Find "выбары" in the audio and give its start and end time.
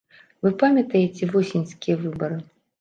2.03-2.45